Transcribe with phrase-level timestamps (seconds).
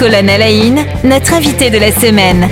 [0.00, 2.48] Colonne Alain, notre invité de la semaine.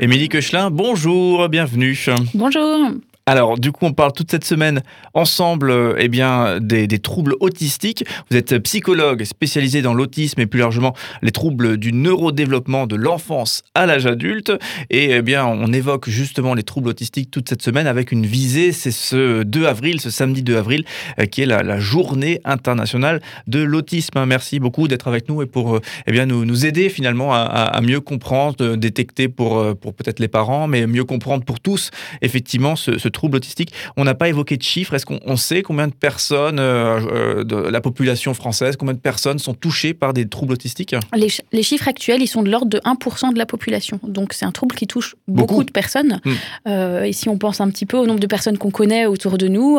[0.00, 1.98] Émilie Koechlin, bonjour, bienvenue.
[2.32, 2.92] Bonjour.
[3.26, 4.82] Alors, du coup, on parle toute cette semaine
[5.14, 8.04] ensemble euh, eh bien, des, troubles autistiques.
[8.30, 13.62] Vous êtes psychologue spécialisé dans l'autisme et plus largement les troubles du neurodéveloppement de l'enfance
[13.74, 14.52] à l'âge adulte.
[14.90, 18.72] Et eh bien, on évoque justement les troubles autistiques toute cette semaine avec une visée.
[18.72, 20.84] C'est ce 2 avril, ce samedi 2 avril,
[21.18, 24.22] euh, qui est la, journée internationale de l'autisme.
[24.26, 28.00] Merci beaucoup d'être avec nous et pour euh, eh bien, nous, aider finalement à, mieux
[28.00, 33.08] comprendre, détecter pour, pour peut-être les parents, mais mieux comprendre pour tous, effectivement, ce, ce
[33.14, 33.72] troubles autistiques.
[33.96, 34.92] On n'a pas évoqué de chiffres.
[34.92, 37.00] Est-ce qu'on sait combien de personnes euh,
[37.40, 40.94] euh, de la population française, combien de personnes sont touchées par des troubles autistiques?
[41.14, 43.98] Les, chiffres actuels, ils sont de l'ordre de 1% de la population.
[44.02, 46.20] Donc c'est un trouble qui touche beaucoup, de personnes.
[46.24, 46.32] Hmm.
[46.68, 49.38] Euh, et si on pense un petit peu au nombre de personnes qu'on connaît autour
[49.38, 49.78] de nous,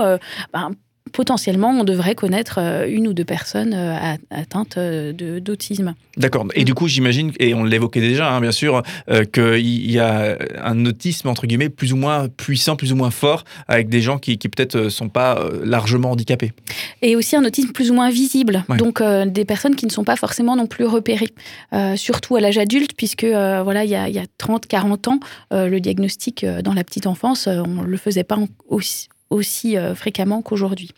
[0.53, 0.71] ben,
[1.11, 5.95] potentiellement, on devrait connaître euh, une ou deux personnes euh, atteintes euh, d'autisme.
[6.17, 6.45] D'accord.
[6.55, 8.81] Et du coup, j'imagine, et on l'évoquait déjà, hein, bien sûr,
[9.33, 13.43] qu'il y a un autisme, entre guillemets, plus ou moins puissant, plus ou moins fort,
[13.67, 16.53] avec des gens qui, peut-être ne sont pas largement handicapés.
[17.01, 18.63] Et aussi un autisme plus ou moins visible.
[18.77, 21.33] Donc, des personnes qui ne sont pas forcément non plus repérées,
[21.95, 25.19] surtout à l'âge adulte, puisque voilà, il y a, a 30, 40 ans,
[25.51, 28.37] le diagnostic dans la petite enfance, on ne le faisait pas
[28.69, 30.91] aussi, aussi fréquemment qu'aujourd'hui.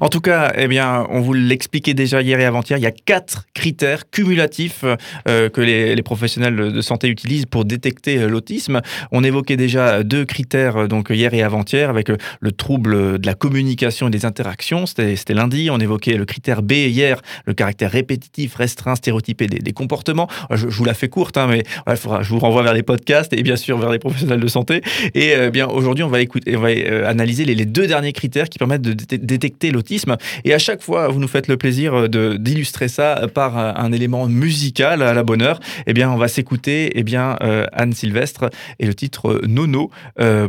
[0.00, 2.90] En tout cas, eh bien, on vous l'expliquait déjà hier et avant-hier, il y a
[2.90, 4.84] quatre critères cumulatifs
[5.28, 8.82] euh, que les, professionnels de santé utilisent pour détecter euh, l'autisme.
[9.12, 13.34] On évoquait déjà deux critères euh, donc hier et avant-hier avec le trouble de la
[13.34, 14.84] communication et des interactions.
[14.84, 15.70] C'était lundi.
[15.70, 20.28] On évoquait le critère B hier, le caractère répétitif, restreint, stéréotypé des, comportements.
[20.50, 23.56] Je, vous la fais courte, hein, mais je vous renvoie vers les podcasts et bien
[23.56, 24.82] sûr vers les professionnels de santé.
[25.14, 26.68] Et bien aujourd'hui, on va écouter, on va
[27.06, 30.16] analyser les, deux derniers critères qui permettent de détecter l'autisme.
[30.44, 33.92] Et à chaque fois, vous nous faites le plaisir euh, d'illustrer ça par euh, un
[33.92, 35.60] élément musical à la bonne heure.
[35.86, 39.90] Eh bien, on va s'écouter eh bien euh, Anne Sylvestre et le titre Nono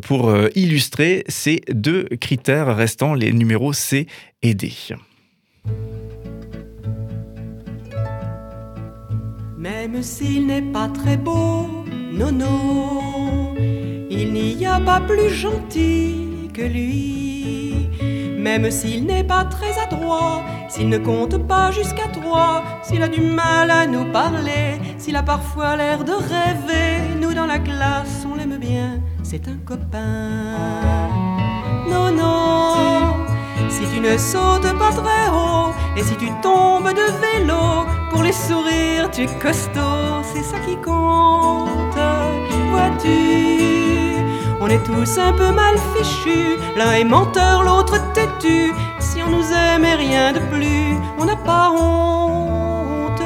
[0.02, 4.08] pour illustrer ces deux critères restants, les numéros C
[4.42, 4.72] et D.
[9.58, 13.56] Même s'il n'est pas très beau, Nono,
[14.10, 17.87] il n'y a pas plus gentil que lui.
[18.48, 23.20] Même s'il n'est pas très adroit, s'il ne compte pas jusqu'à trois, s'il a du
[23.20, 28.36] mal à nous parler, s'il a parfois l'air de rêver, nous dans la classe on
[28.36, 31.10] l'aime bien, c'est un copain.
[31.92, 33.16] Non, non,
[33.70, 38.32] si tu ne sautes pas très haut, et si tu tombes de vélo, pour les
[38.32, 42.00] sourires tu es costaud, c'est ça qui compte,
[42.72, 43.98] vois-tu.
[44.60, 47.98] On est tous un peu mal fichus, l'un est menteur, l'autre
[48.40, 53.22] Si on nous aimait rien de plus, on n'a pas honte.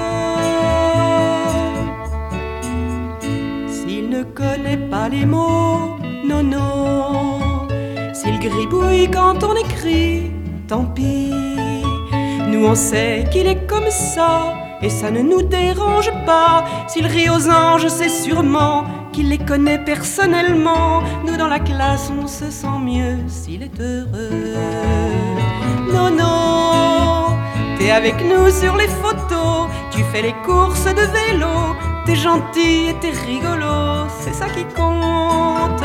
[3.67, 7.67] S'il ne connaît pas les mots, non, non.
[8.13, 10.31] S'il gribouille quand on écrit,
[10.67, 11.50] tant pis.
[12.61, 16.63] Nous on sait qu'il est comme ça, et ça ne nous dérange pas.
[16.87, 21.01] S'il rit aux anges, c'est sûrement qu'il les connaît personnellement.
[21.25, 24.53] Nous dans la classe, on se sent mieux s'il est heureux.
[25.91, 27.35] Non, non,
[27.79, 32.95] t'es avec nous sur les photos, tu fais les courses de vélo, t'es gentil et
[33.01, 35.83] t'es rigolo, c'est ça qui compte.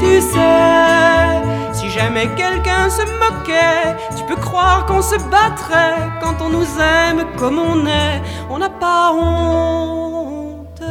[0.00, 1.69] Tu sais,
[2.00, 7.58] jamais quelqu'un se moquait, tu peux croire qu'on se battrait quand on nous aime comme
[7.58, 10.82] on est, on n'a pas honte.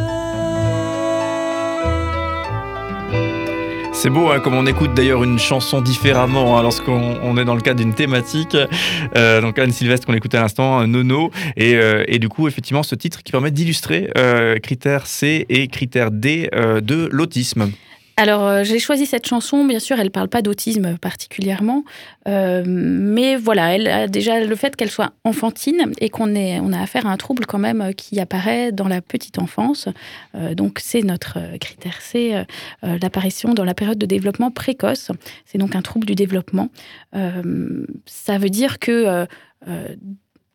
[3.91, 7.61] C'est beau, hein, comme on écoute d'ailleurs une chanson différemment hein, lorsqu'on est dans le
[7.61, 8.55] cadre d'une thématique.
[9.17, 12.83] Euh, donc Anne Sylvestre qu'on écoutait à l'instant, Nono, et, euh, et, du coup effectivement
[12.83, 17.71] ce titre qui permet d'illustrer euh, critère C et critère D de l'autisme.
[18.19, 21.85] Alors, euh, j'ai choisi cette chanson, bien sûr, elle ne parle pas d'autisme particulièrement,
[22.27, 26.81] euh, mais voilà, elle a déjà le fait qu'elle soit enfantine et qu'on on a
[26.81, 29.87] affaire à un trouble quand même euh, qui apparaît dans la petite enfance.
[30.51, 32.45] donc, c'est notre critère, c'est
[32.81, 35.11] l'apparition dans la période de développement précoce.
[35.45, 36.67] C'est donc un trouble du développement.
[38.05, 39.25] ça veut dire que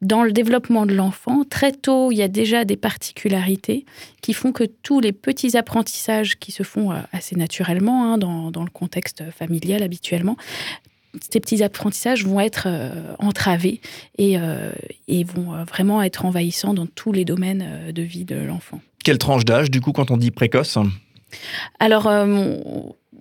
[0.05, 3.87] dans le développement de l'enfant, très tôt, il y a déjà des particularités
[4.21, 8.65] qui font que tous les petits apprentissages qui se font euh, assez naturellement hein, dans,
[8.65, 10.37] le contexte familial habituellement,
[11.31, 13.81] ces petits apprentissages vont être euh, entravés
[14.19, 14.73] et, euh,
[15.09, 18.81] et, vont vraiment être envahissants dans tous les domaines de vie de l'enfant.
[19.05, 20.77] Quelle tranche d'âge, du coup, quand on dit précoce?
[21.81, 22.09] Alors,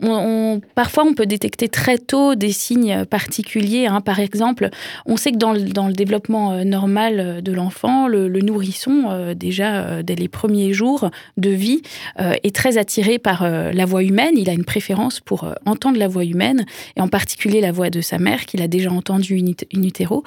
[0.04, 3.88] on, parfois, on peut détecter très tôt des signes particuliers.
[3.88, 4.02] Hein.
[4.02, 4.70] Par exemple,
[5.06, 10.74] on sait que dans le, développement normal de l'enfant, le, nourrisson, déjà dès les premiers
[10.74, 11.82] jours de vie,
[12.18, 14.34] est très attiré par la voix humaine.
[14.36, 16.66] Il a une préférence pour entendre la voix humaine,
[16.96, 20.24] et en particulier la voix de sa mère, qu'il a déjà entendue in, utero.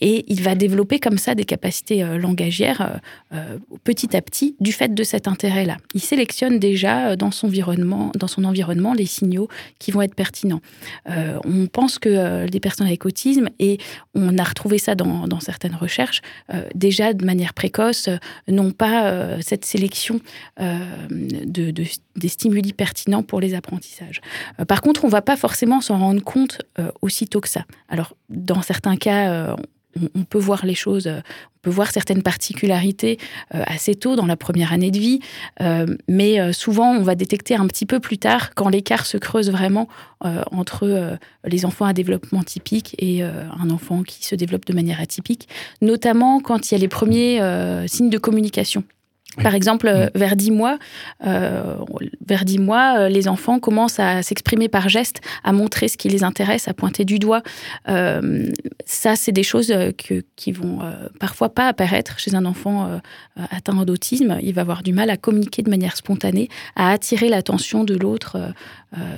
[0.00, 3.00] et il va développer comme ça des capacités langagières
[3.84, 5.76] petit à petit du fait de cet intérêt-là.
[5.94, 9.48] Il sélectionne déjà dans son environnement, dans son environnement les signaux
[9.78, 10.60] qui vont être pertinents.
[11.08, 13.78] Euh, on pense que euh, les personnes avec autisme, et
[14.14, 16.20] on a retrouvé ça dans, certaines recherches,
[16.52, 18.08] euh, déjà de manière précoce,
[18.48, 20.20] n'ont pas cette sélection
[20.58, 21.72] de,
[22.16, 24.20] des stimuli pertinents pour les apprentissages.
[24.68, 26.62] par contre, on ne va pas forcément s'en rendre compte
[27.00, 27.64] aussitôt que ça.
[27.88, 29.56] Alors, dans certains cas,
[30.14, 33.18] on, peut voir les choses, euh, on peut voir certaines particularités
[33.54, 35.20] euh, assez tôt dans la première année de vie,
[35.60, 39.50] euh, mais souvent on va détecter un petit peu plus tard quand l'écart se creuse
[39.50, 39.88] vraiment
[40.22, 45.48] entre les enfants à développement typique et un enfant qui se développe de manière atypique,
[45.80, 47.40] notamment quand il y a les premiers
[47.86, 48.84] signes de communication.
[49.36, 50.78] Par exemple, euh, vers 10 mois,
[51.24, 51.76] euh,
[52.26, 56.08] vers 10 mois, euh, les enfants commencent à s'exprimer par gestes, à montrer ce qui
[56.08, 57.42] les intéresse, à pointer du doigt.
[58.84, 60.80] ça, c'est des choses que, qui vont
[61.18, 63.00] parfois pas apparaître chez un enfant
[63.36, 64.38] atteint d'autisme.
[64.42, 68.38] Il va avoir du mal à communiquer de manière spontanée, à attirer l'attention de l'autre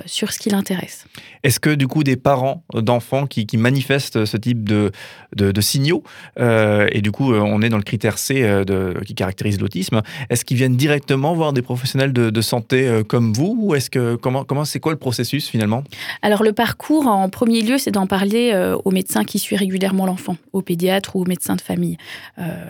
[0.05, 1.05] sur ce qui l'intéresse.
[1.43, 4.91] Est-ce que du coup des parents d'enfants qui, manifestent ce type de,
[5.35, 6.03] de, signaux,
[6.37, 10.57] et du coup on est dans le critère C de, qui caractérise l'autisme, est-ce qu'ils
[10.57, 14.65] viennent directement voir des professionnels de, santé euh, comme vous ou est-ce que comment comment
[14.65, 15.83] c'est quoi le processus finalement?
[16.21, 20.05] Alors le parcours en premier lieu, c'est d'en parler euh, aux médecins qui suivent régulièrement
[20.05, 21.97] l'enfant, aux pédiatres ou aux médecins de famille.
[22.37, 22.65] Euh,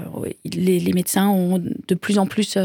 [0.46, 2.58] les, médecins ont de plus en plus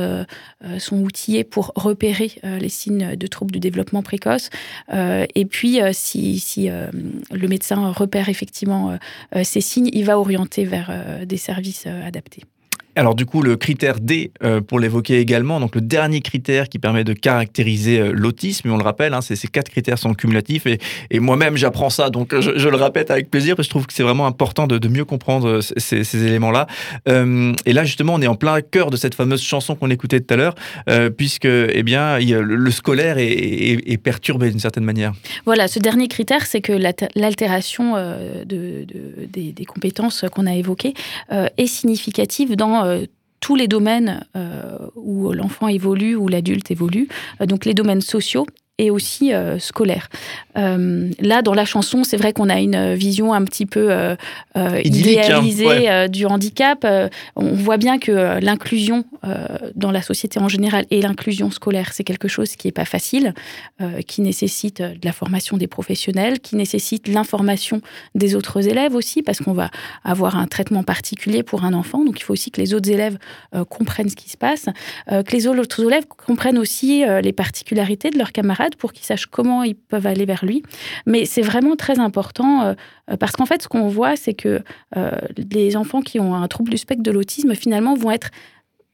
[0.78, 4.50] sont outillés pour repérer les signes de troubles du développement précoce.
[4.92, 8.98] et puis si le médecin repère effectivement
[9.42, 10.92] ces signes, il va orienter vers
[11.24, 12.42] des services adaptés.
[12.98, 16.80] Alors du coup, le critère D, euh, pour l'évoquer également, donc le dernier critère qui
[16.80, 21.20] permet de caractériser euh, l'autisme, on le rappelle, hein, ces quatre critères sont cumulatifs, et,
[21.20, 24.02] moi-même j'apprends ça, donc je, le répète avec plaisir, parce que je trouve que c'est
[24.02, 26.66] vraiment important de, mieux comprendre euh, ces, éléments-là.
[27.06, 30.34] et là justement, on est en plein cœur de cette fameuse chanson qu'on écoutait tout
[30.34, 30.56] à l'heure,
[31.16, 35.12] puisque eh bien, le, scolaire est, perturbé d'une certaine manière.
[35.46, 36.72] Voilà, ce dernier critère, c'est que
[37.14, 37.94] l'altération
[38.44, 38.84] de,
[39.28, 40.94] des, compétences qu'on a évoquées
[41.30, 42.87] est significative dans euh,
[43.40, 47.08] tous les domaines euh, où l'enfant évolue, où l'adulte évolue,
[47.40, 48.46] euh, donc les domaines sociaux
[48.78, 50.08] et aussi euh, scolaire.
[50.56, 54.14] Euh, là, dans la chanson, c'est vrai qu'on a une vision un petit peu euh,
[54.54, 56.86] hein, idéalisée du handicap.
[57.34, 59.04] on voit bien que l'inclusion
[59.74, 63.34] dans la société en général et l'inclusion scolaire, c'est quelque chose qui n'est pas facile,
[64.06, 67.80] qui nécessite de la formation des professionnels, qui nécessite l'information
[68.14, 69.70] des autres élèves aussi, parce qu'on va
[70.04, 72.04] avoir un traitement particulier pour un enfant.
[72.04, 73.18] Donc, il faut aussi que les autres élèves
[73.68, 74.66] comprennent ce qui se passe,
[75.08, 79.62] que les autres élèves comprennent aussi les particularités de leurs camarades pour qu'ils sachent comment
[79.62, 80.62] ils peuvent aller vers lui.
[81.06, 84.62] Mais c'est vraiment très important euh, parce qu'en fait, ce qu'on voit, c'est que
[84.96, 85.10] euh,
[85.50, 88.30] les enfants qui ont un trouble du spectre de l'autisme, finalement, vont être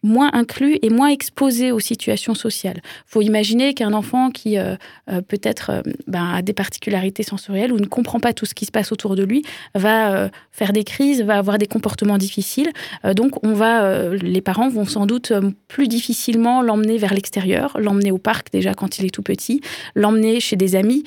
[0.05, 2.81] moins inclus et moins exposés aux situations sociales.
[2.85, 4.77] Il faut imaginer qu'un enfant qui euh,
[5.11, 8.67] euh, peut-être euh, ben, a des particularités sensorielles ou ne comprend pas tout ce qui
[8.67, 9.43] se passe autour de lui
[9.75, 12.71] va faire des crises, va avoir des comportements difficiles.
[13.17, 15.33] donc, on va, les parents vont sans doute
[15.69, 19.61] plus difficilement l'emmener vers l'extérieur, l'emmener au parc déjà quand il est tout petit,
[19.95, 21.03] l'emmener chez des amis.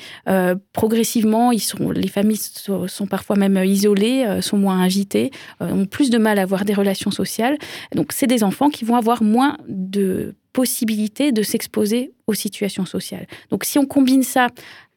[0.72, 6.10] progressivement, ils sont, les familles sont, sont parfois même isolées, sont moins invitées, ont plus
[6.10, 7.56] de mal à avoir des relations sociales.
[7.94, 13.26] Donc, c'est des enfants qui vont avoir moins de possibilités de s'exposer aux situations sociales.
[13.50, 14.48] Donc si on combine ça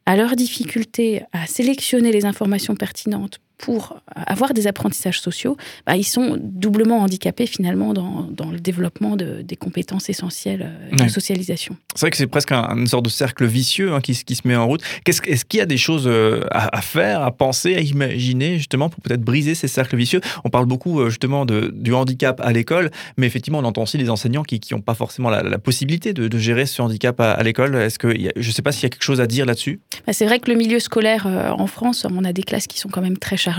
[0.06, 6.04] à leur difficulté à sélectionner les informations pertinentes pour avoir des apprentissages sociaux, bah, ils
[6.04, 11.78] sont doublement handicapés finalement dans, dans le développement de, des compétences essentielles euh, de socialisation.
[11.94, 14.48] C'est vrai que c'est presque un, une sorte de cercle vicieux hein, qui, qui, se
[14.48, 14.82] met en route.
[15.06, 19.02] Est-ce qu'il y a des choses euh, à, faire, à penser, à imaginer justement pour
[19.02, 20.22] peut-être briser ces cercles vicieux?
[20.44, 24.00] On parle beaucoup euh, justement de, du handicap à l'école, mais effectivement on entend aussi
[24.00, 27.76] les enseignants qui n'ont pas forcément la, possibilité de, de, gérer ce handicap à, l'école.
[27.76, 30.14] Est-ce que je ne sais pas s'il y a quelque chose à dire là-dessus bah,
[30.14, 33.02] C'est vrai que le milieu scolaire en France, on a des classes qui sont quand
[33.02, 33.51] même très chargées.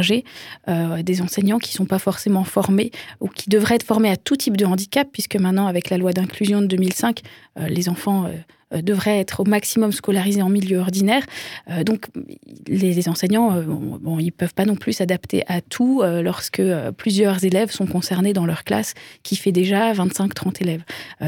[0.68, 4.16] Euh, des enseignants qui ne sont pas forcément formés ou qui devraient être formés à
[4.16, 7.20] tout type de handicap, puisque maintenant, avec la loi d'inclusion de 2005,
[7.58, 8.28] euh, les enfants
[8.74, 11.26] devraient être au maximum scolarisés en milieu ordinaire.
[11.84, 12.06] donc
[12.66, 16.62] les, enseignants, bon, ils peuvent pas non plus s'adapter à tout lorsque
[16.96, 20.84] plusieurs élèves sont concernés dans leur classe qui fait déjà 25-30 élèves.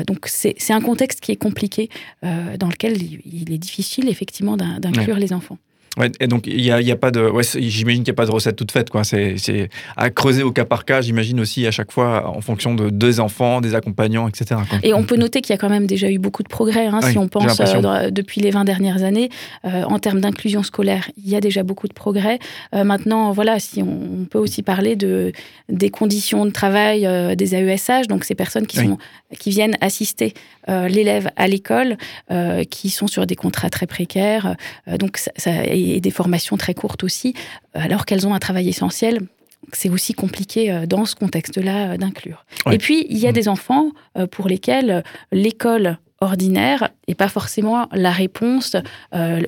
[0.06, 1.90] donc c'est un contexte qui est compliqué
[2.22, 5.58] dans lequel il est difficile effectivement d'inclure les enfants.
[5.96, 7.20] Ouais, et donc, il a, y a, pas de.
[7.20, 8.90] Ouais, j'imagine qu'il n'y a pas de recette toute faite.
[8.90, 9.04] Quoi.
[9.04, 9.36] C'est,
[9.96, 13.20] à creuser au cas par cas, j'imagine aussi à chaque fois en fonction de deux
[13.20, 14.60] enfants, des accompagnants, etc.
[14.82, 16.86] Et on peut noter qu'il y a quand même déjà eu beaucoup de progrès.
[16.86, 19.30] Hein, si on pense euh, depuis les 20 dernières années,
[19.64, 22.40] euh, en termes d'inclusion scolaire, il y a déjà beaucoup de progrès.
[22.74, 25.32] Euh, maintenant, voilà, si on, peut aussi parler de,
[25.68, 28.98] des conditions de travail des AESH, donc ces personnes qui, sont,
[29.38, 30.32] qui viennent assister
[30.66, 31.98] l'élève à l'école,
[32.70, 34.56] qui sont sur des contrats très précaires.
[34.98, 37.34] donc, ça, ça et, des formations très courtes aussi,
[37.74, 39.26] alors qu'elles ont un travail essentiel
[39.72, 42.44] c'est aussi compliqué euh, dans ce contexte-là euh, d'inclure.
[42.70, 43.34] Et puis, il y a mmh.
[43.34, 48.76] des enfants euh, pour lesquels l'école ordinaire n'est pas forcément la réponse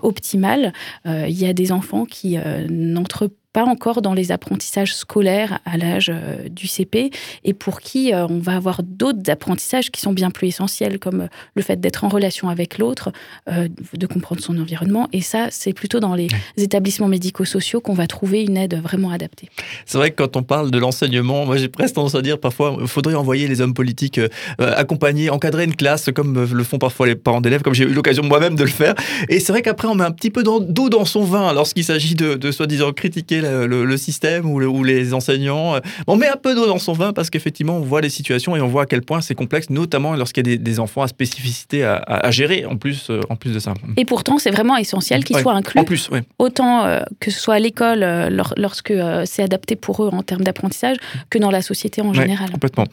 [0.02, 0.74] optimale.
[1.06, 2.36] il y a des enfants qui
[2.68, 7.10] n'entrent pas encore dans les apprentissages scolaires à l'âge euh, du CP
[7.42, 11.22] et pour qui euh, on va avoir d'autres apprentissages qui sont bien plus essentiels, comme
[11.22, 13.12] euh, le fait d'être en relation avec l'autre,
[13.46, 15.08] de comprendre son environnement.
[15.14, 19.48] Et ça, c'est plutôt dans les établissements médico-sociaux qu'on va trouver une aide vraiment adaptée.
[19.86, 22.76] C'est vrai que quand on parle de l'enseignement, moi j'ai presque tendance à dire parfois,
[22.78, 24.20] il faudrait envoyer les hommes politiques
[24.58, 28.22] accompagner, encadrer une classe comme le font parfois les parents d'élèves, comme j'ai eu l'occasion
[28.22, 28.94] moi-même de le faire.
[29.30, 32.14] Et c'est vrai qu'après, on met un petit peu d'eau dans son vin lorsqu'il s'agit
[32.14, 35.80] de, de soi-disant critiquer le, système ou, les enseignants.
[36.06, 38.60] On met un peu d'eau dans son vin parce qu'effectivement, on voit les situations et
[38.60, 41.84] on voit à quel point c'est complexe, notamment lorsqu'il y a des, enfants à spécificité
[41.84, 43.74] à, gérer en plus, euh, en plus de ça.
[43.96, 45.80] Et pourtant, c'est vraiment essentiel qu'ils soient inclus.
[45.80, 48.92] En plus, Autant euh, que ce soit à l'école, euh, lorsque
[49.24, 50.96] c'est adapté pour eux en termes d'apprentissage,
[51.30, 52.50] que dans la société en général.
[52.50, 52.86] Complètement.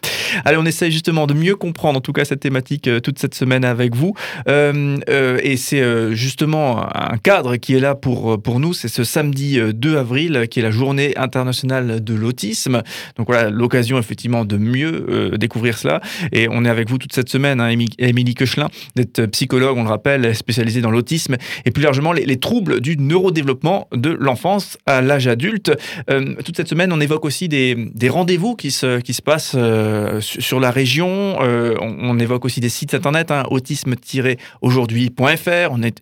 [0.45, 3.65] Allez, on essaye justement de mieux comprendre en tout cas cette thématique toute cette semaine
[3.65, 4.13] avec vous.
[4.47, 8.73] et c'est justement un cadre qui est là pour, pour nous.
[8.73, 12.81] C'est ce samedi 2 avril qui est la journée internationale de l'autisme.
[13.17, 16.01] Donc voilà, l'occasion effectivement de mieux euh, découvrir cela.
[16.31, 19.89] Et on est avec vous toute cette semaine, hein, Émilie Koechlin, d'être psychologue, on le
[19.89, 25.27] rappelle, spécialisée dans l'autisme et plus largement les, troubles du neurodéveloppement de l'enfance à l'âge
[25.27, 25.71] adulte.
[26.09, 30.19] Euh, toute cette semaine, on évoque aussi des, rendez-vous qui se, qui se passent euh,
[30.19, 31.37] sur la région.
[31.39, 35.71] On, évoque aussi des sites internet, hein, autisme-aujourd'hui.fr.
[35.71, 35.99] On est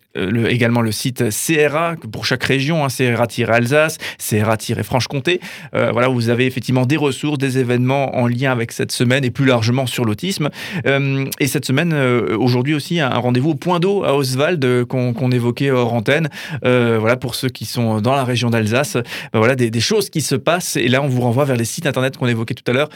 [0.48, 5.40] également le site CRA pour chaque région, hein, CRA-Alsace, CRA Franche-Comté.
[5.74, 9.30] Euh, voilà, vous avez effectivement des ressources, des événements en lien avec cette semaine et
[9.30, 10.50] plus largement sur l'autisme.
[10.86, 15.30] Euh, et cette semaine, euh, aujourd'hui aussi, un rendez-vous au point d'eau à Oswald qu'on
[15.30, 16.28] évoquait hors antenne.
[16.62, 18.96] voilà, pour ceux qui sont dans la région d'Alsace,
[19.32, 20.76] voilà des, choses qui se passent.
[20.76, 22.88] Et là, on vous renvoie vers les sites internet qu'on évoquait tout à l'heure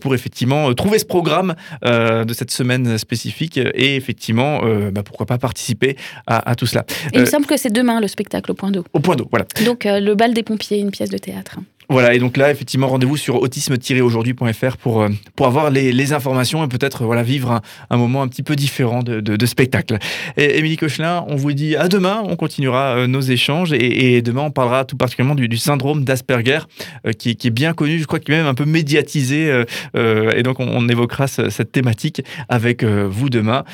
[0.00, 4.60] pour effectivement trouver ce programme de cette semaine spécifique et effectivement,
[4.92, 5.96] bah, pourquoi pas participer
[6.26, 6.84] à, tout cela.
[7.12, 8.84] il me semble que c'est demain le spectacle au point d'eau.
[8.92, 9.46] Au point d'eau, voilà.
[9.64, 11.58] Donc le bal des pompiers, une pièce de théâtre.
[11.92, 16.68] Voilà, et donc là, effectivement, rendez-vous sur autisme-aujourd'hui.fr pour, euh, pour avoir les, informations et
[16.68, 17.60] peut-être voilà, vivre
[17.90, 19.98] un, moment un petit peu différent de, spectacle.
[20.38, 24.42] Et Émilie Cochelin, on vous dit à demain, on continuera euh, nos échanges et, demain,
[24.42, 26.60] on parlera tout particulièrement du, syndrome d'Asperger,
[27.06, 29.64] euh, qui, est bien connu, je crois qu'il est même un peu médiatisé,
[29.94, 33.64] et donc on, évoquera cette thématique avec vous demain.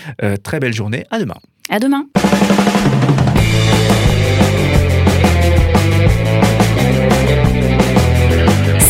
[0.42, 1.36] très belle journée, à demain.
[1.70, 2.06] À demain.